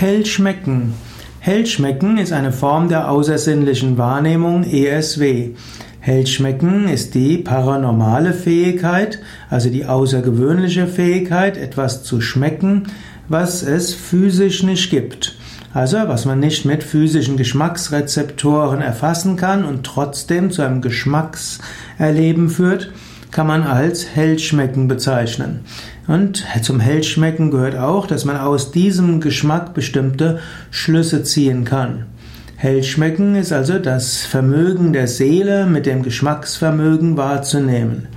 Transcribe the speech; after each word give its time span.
Hell 0.00 0.24
schmecken. 0.24 0.94
Hell 1.40 1.66
schmecken 1.66 2.18
ist 2.18 2.32
eine 2.32 2.52
Form 2.52 2.88
der 2.88 3.10
außersinnlichen 3.10 3.98
Wahrnehmung 3.98 4.62
ESW. 4.62 5.56
Hell 5.98 6.24
schmecken 6.28 6.88
ist 6.88 7.16
die 7.16 7.38
paranormale 7.38 8.32
Fähigkeit, 8.32 9.18
also 9.50 9.70
die 9.70 9.86
außergewöhnliche 9.86 10.86
Fähigkeit, 10.86 11.56
etwas 11.56 12.04
zu 12.04 12.20
schmecken, 12.20 12.84
was 13.28 13.64
es 13.64 13.92
physisch 13.92 14.62
nicht 14.62 14.88
gibt. 14.88 15.34
Also 15.74 15.96
was 16.06 16.26
man 16.26 16.38
nicht 16.38 16.64
mit 16.64 16.84
physischen 16.84 17.36
Geschmacksrezeptoren 17.36 18.80
erfassen 18.80 19.34
kann 19.34 19.64
und 19.64 19.82
trotzdem 19.82 20.52
zu 20.52 20.62
einem 20.62 20.80
Geschmackserleben 20.80 22.50
führt, 22.50 22.92
kann 23.38 23.46
man 23.46 23.62
als 23.62 24.04
Hellschmecken 24.16 24.88
bezeichnen. 24.88 25.60
Und 26.08 26.44
zum 26.62 26.80
Hellschmecken 26.80 27.52
gehört 27.52 27.76
auch, 27.76 28.08
dass 28.08 28.24
man 28.24 28.36
aus 28.36 28.72
diesem 28.72 29.20
Geschmack 29.20 29.74
bestimmte 29.74 30.40
Schlüsse 30.72 31.22
ziehen 31.22 31.64
kann. 31.64 32.06
Hellschmecken 32.56 33.36
ist 33.36 33.52
also 33.52 33.78
das 33.78 34.24
Vermögen 34.24 34.92
der 34.92 35.06
Seele 35.06 35.66
mit 35.66 35.86
dem 35.86 36.02
Geschmacksvermögen 36.02 37.16
wahrzunehmen. 37.16 38.08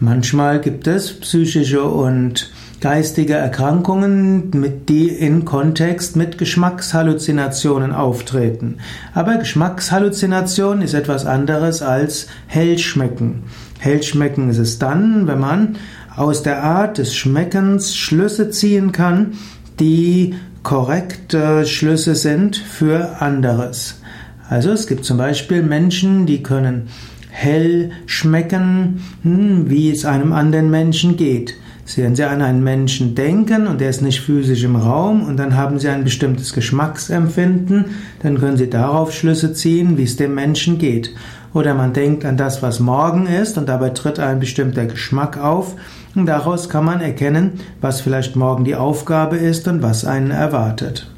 Manchmal 0.00 0.62
gibt 0.62 0.86
es 0.86 1.12
psychische 1.20 1.82
und 1.82 2.50
geistige 2.80 3.34
Erkrankungen, 3.34 4.84
die 4.88 5.08
in 5.08 5.44
Kontext 5.44 6.16
mit 6.16 6.38
Geschmackshalluzinationen 6.38 7.92
auftreten. 7.92 8.78
Aber 9.14 9.36
Geschmackshalluzination 9.36 10.82
ist 10.82 10.94
etwas 10.94 11.26
anderes 11.26 11.82
als 11.82 12.28
Hellschmecken. 12.46 13.44
Hellschmecken 13.78 14.50
ist 14.50 14.58
es 14.58 14.78
dann, 14.78 15.26
wenn 15.26 15.40
man 15.40 15.76
aus 16.16 16.42
der 16.42 16.62
Art 16.62 16.98
des 16.98 17.14
Schmeckens 17.14 17.96
Schlüsse 17.96 18.50
ziehen 18.50 18.92
kann, 18.92 19.34
die 19.78 20.34
korrekte 20.62 21.64
Schlüsse 21.66 22.14
sind 22.14 22.56
für 22.56 23.20
anderes. 23.20 24.00
Also 24.48 24.70
es 24.70 24.86
gibt 24.86 25.04
zum 25.04 25.18
Beispiel 25.18 25.62
Menschen, 25.62 26.26
die 26.26 26.42
können 26.42 26.88
hell 27.30 27.92
schmecken, 28.06 29.00
hm, 29.22 29.70
wie 29.70 29.90
es 29.90 30.04
einem 30.04 30.32
anderen 30.32 30.70
Menschen 30.70 31.16
geht. 31.16 31.54
Wenn 31.96 32.14
Sie 32.14 32.24
an 32.24 32.42
einen 32.42 32.62
Menschen 32.62 33.14
denken 33.14 33.66
und 33.66 33.80
der 33.80 33.90
ist 33.90 34.02
nicht 34.02 34.20
physisch 34.20 34.62
im 34.62 34.76
Raum 34.76 35.22
und 35.22 35.36
dann 35.36 35.56
haben 35.56 35.78
Sie 35.78 35.88
ein 35.88 36.04
bestimmtes 36.04 36.52
Geschmacksempfinden, 36.52 37.86
dann 38.22 38.38
können 38.38 38.56
Sie 38.56 38.70
darauf 38.70 39.12
Schlüsse 39.12 39.52
ziehen, 39.52 39.96
wie 39.96 40.04
es 40.04 40.16
dem 40.16 40.34
Menschen 40.34 40.78
geht. 40.78 41.14
Oder 41.54 41.74
man 41.74 41.94
denkt 41.94 42.24
an 42.24 42.36
das, 42.36 42.62
was 42.62 42.78
morgen 42.78 43.26
ist 43.26 43.56
und 43.56 43.68
dabei 43.68 43.90
tritt 43.90 44.18
ein 44.18 44.38
bestimmter 44.38 44.86
Geschmack 44.86 45.38
auf 45.42 45.74
und 46.14 46.26
daraus 46.26 46.68
kann 46.68 46.84
man 46.84 47.00
erkennen, 47.00 47.60
was 47.80 48.00
vielleicht 48.00 48.36
morgen 48.36 48.64
die 48.64 48.76
Aufgabe 48.76 49.36
ist 49.36 49.66
und 49.66 49.82
was 49.82 50.04
einen 50.04 50.30
erwartet. 50.30 51.10